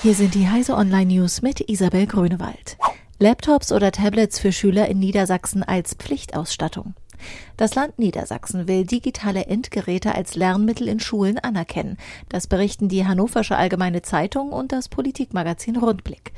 Hier 0.00 0.14
sind 0.14 0.36
die 0.36 0.48
Heise 0.48 0.76
Online 0.76 1.06
News 1.06 1.42
mit 1.42 1.68
Isabel 1.68 2.06
Grünewald. 2.06 2.78
Laptops 3.18 3.72
oder 3.72 3.90
Tablets 3.90 4.38
für 4.38 4.52
Schüler 4.52 4.86
in 4.86 5.00
Niedersachsen 5.00 5.64
als 5.64 5.94
Pflichtausstattung. 5.94 6.94
Das 7.56 7.74
Land 7.74 7.98
Niedersachsen 7.98 8.68
will 8.68 8.84
digitale 8.84 9.46
Endgeräte 9.46 10.14
als 10.14 10.36
Lernmittel 10.36 10.88
in 10.88 11.00
Schulen 11.00 11.38
anerkennen. 11.38 11.96
Das 12.28 12.46
berichten 12.46 12.88
die 12.88 13.06
Hannoversche 13.06 13.56
Allgemeine 13.56 14.02
Zeitung 14.02 14.52
und 14.52 14.72
das 14.72 14.88
Politikmagazin 14.88 15.76
Rundblick. 15.76 16.32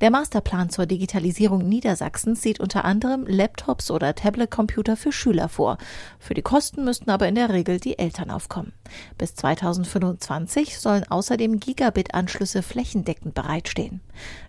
Der 0.00 0.10
Masterplan 0.10 0.70
zur 0.70 0.86
Digitalisierung 0.86 1.68
Niedersachsens 1.68 2.42
sieht 2.42 2.60
unter 2.60 2.84
anderem 2.84 3.24
Laptops 3.26 3.90
oder 3.90 4.14
Tablet-Computer 4.14 4.96
für 4.96 5.12
Schüler 5.12 5.48
vor. 5.48 5.78
Für 6.18 6.34
die 6.34 6.42
Kosten 6.42 6.84
müssten 6.84 7.10
aber 7.10 7.28
in 7.28 7.36
der 7.36 7.50
Regel 7.50 7.78
die 7.78 7.98
Eltern 7.98 8.30
aufkommen. 8.30 8.72
Bis 9.16 9.34
2025 9.36 10.78
sollen 10.78 11.04
außerdem 11.08 11.60
Gigabit-Anschlüsse 11.60 12.62
flächendeckend 12.62 13.34
bereitstehen. 13.34 14.00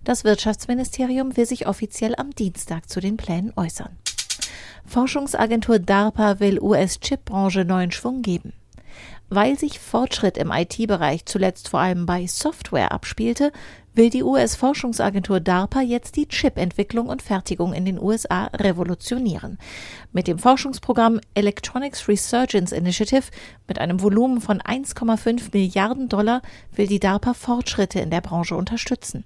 Das 0.04 0.24
Wirtschaftsministerium 0.24 1.38
will 1.38 1.46
sich 1.46 1.68
offiziell 1.68 2.16
am 2.16 2.32
Dienstag 2.32 2.90
zu 2.90 3.00
den 3.00 3.16
Plänen 3.16 3.54
äußern. 3.56 3.96
Forschungsagentur 4.86 5.80
DARPA 5.80 6.40
will 6.40 6.60
US-Chipbranche 6.60 7.66
neuen 7.66 7.92
Schwung 7.92 8.22
geben. 8.22 8.54
Weil 9.30 9.58
sich 9.58 9.80
Fortschritt 9.80 10.38
im 10.38 10.52
IT-Bereich 10.52 11.26
zuletzt 11.26 11.70
vor 11.70 11.80
allem 11.80 12.06
bei 12.06 12.28
Software 12.28 12.92
abspielte, 12.92 13.52
will 13.96 14.10
die 14.10 14.24
US-Forschungsagentur 14.24 15.40
DARPA 15.40 15.82
jetzt 15.82 16.16
die 16.16 16.28
Chip-Entwicklung 16.28 17.08
und 17.08 17.22
Fertigung 17.22 17.74
in 17.74 17.86
den 17.86 18.00
USA 18.00 18.46
revolutionieren. 18.54 19.58
Mit 20.12 20.28
dem 20.28 20.38
Forschungsprogramm 20.38 21.20
Electronics 21.34 22.08
Resurgence 22.08 22.72
Initiative 22.72 23.24
mit 23.68 23.80
einem 23.80 24.02
Volumen 24.02 24.42
von 24.42 24.62
1,5 24.62 25.50
Milliarden 25.54 26.10
Dollar 26.10 26.42
will 26.76 26.88
die 26.88 27.00
DARPA 27.00 27.34
Fortschritte 27.34 28.00
in 28.00 28.12
der 28.12 28.22
Branche 28.22 28.56
unterstützen. 28.56 29.24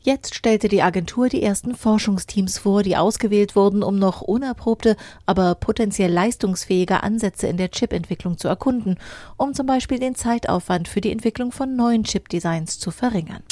Jetzt 0.00 0.34
stellte 0.34 0.68
die 0.68 0.82
Agentur 0.82 1.28
die 1.28 1.42
ersten 1.42 1.74
Forschungsteams 1.74 2.58
vor, 2.58 2.82
die 2.82 2.96
ausgewählt 2.96 3.56
wurden, 3.56 3.82
um 3.82 3.98
noch 3.98 4.20
unerprobte, 4.20 4.96
aber 5.26 5.54
potenziell 5.54 6.12
leistungsfähige 6.12 7.02
Ansätze 7.02 7.46
in 7.46 7.56
der 7.56 7.70
Chipentwicklung 7.70 8.36
zu 8.36 8.48
erkunden, 8.48 8.98
um 9.36 9.54
zum 9.54 9.66
Beispiel 9.66 9.98
den 9.98 10.14
Zeitaufwand 10.14 10.88
für 10.88 11.00
die 11.00 11.12
Entwicklung 11.12 11.52
von 11.52 11.74
neuen 11.74 12.04
Chipdesigns 12.04 12.78
zu 12.78 12.90
verringern. 12.90 13.42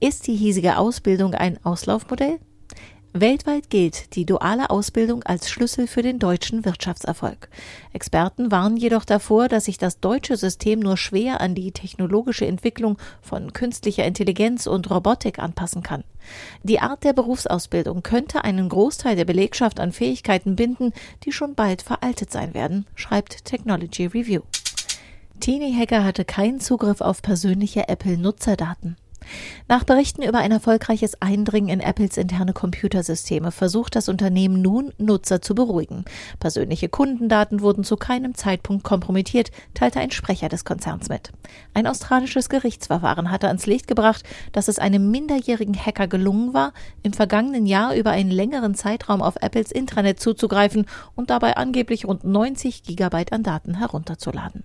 Ist 0.00 0.26
die 0.26 0.36
hiesige 0.36 0.78
Ausbildung 0.78 1.34
ein 1.34 1.58
Auslaufmodell? 1.64 2.38
Weltweit 3.16 3.70
gilt 3.70 4.16
die 4.16 4.26
duale 4.26 4.70
Ausbildung 4.70 5.22
als 5.22 5.48
Schlüssel 5.48 5.86
für 5.86 6.02
den 6.02 6.18
deutschen 6.18 6.64
Wirtschaftserfolg. 6.64 7.48
Experten 7.92 8.50
warnen 8.50 8.76
jedoch 8.76 9.04
davor, 9.04 9.46
dass 9.46 9.66
sich 9.66 9.78
das 9.78 10.00
deutsche 10.00 10.36
System 10.36 10.80
nur 10.80 10.96
schwer 10.96 11.40
an 11.40 11.54
die 11.54 11.70
technologische 11.70 12.44
Entwicklung 12.44 12.98
von 13.22 13.52
künstlicher 13.52 14.04
Intelligenz 14.04 14.66
und 14.66 14.90
Robotik 14.90 15.38
anpassen 15.38 15.84
kann. 15.84 16.02
Die 16.64 16.80
Art 16.80 17.04
der 17.04 17.12
Berufsausbildung 17.12 18.02
könnte 18.02 18.42
einen 18.42 18.68
Großteil 18.68 19.14
der 19.14 19.26
Belegschaft 19.26 19.78
an 19.78 19.92
Fähigkeiten 19.92 20.56
binden, 20.56 20.92
die 21.22 21.30
schon 21.30 21.54
bald 21.54 21.82
veraltet 21.82 22.32
sein 22.32 22.52
werden, 22.52 22.84
schreibt 22.96 23.44
Technology 23.44 24.06
Review. 24.06 24.40
Teenie 25.38 25.72
Hacker 25.72 26.02
hatte 26.02 26.24
keinen 26.24 26.58
Zugriff 26.58 27.00
auf 27.00 27.22
persönliche 27.22 27.86
Apple-Nutzerdaten. 27.86 28.96
Nach 29.68 29.84
Berichten 29.84 30.22
über 30.22 30.38
ein 30.38 30.52
erfolgreiches 30.52 31.20
Eindringen 31.22 31.68
in 31.68 31.80
Apples 31.80 32.16
interne 32.16 32.52
Computersysteme 32.52 33.50
versucht 33.50 33.96
das 33.96 34.08
Unternehmen 34.08 34.60
nun, 34.60 34.92
Nutzer 34.98 35.40
zu 35.40 35.54
beruhigen. 35.54 36.04
Persönliche 36.40 36.88
Kundendaten 36.88 37.60
wurden 37.60 37.84
zu 37.84 37.96
keinem 37.96 38.34
Zeitpunkt 38.34 38.84
kompromittiert, 38.84 39.50
teilte 39.72 40.00
ein 40.00 40.10
Sprecher 40.10 40.48
des 40.48 40.64
Konzerns 40.64 41.08
mit. 41.08 41.32
Ein 41.72 41.86
australisches 41.86 42.48
Gerichtsverfahren 42.48 43.30
hatte 43.30 43.48
ans 43.48 43.66
Licht 43.66 43.86
gebracht, 43.86 44.24
dass 44.52 44.68
es 44.68 44.78
einem 44.78 45.10
minderjährigen 45.10 45.74
Hacker 45.74 46.08
gelungen 46.08 46.52
war, 46.52 46.72
im 47.02 47.12
vergangenen 47.12 47.66
Jahr 47.66 47.94
über 47.94 48.10
einen 48.10 48.30
längeren 48.30 48.74
Zeitraum 48.74 49.22
auf 49.22 49.36
Apples 49.36 49.72
Intranet 49.72 50.20
zuzugreifen 50.20 50.86
und 51.14 51.30
dabei 51.30 51.56
angeblich 51.56 52.04
rund 52.06 52.24
90 52.24 52.82
Gigabyte 52.82 53.32
an 53.32 53.42
Daten 53.42 53.78
herunterzuladen. 53.78 54.64